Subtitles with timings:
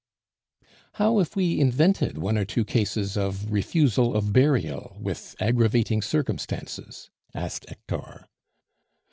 [0.93, 7.11] "How if we invented one or two cases of refusal of burial with aggravating circumstances?"
[7.35, 8.25] asked Hector.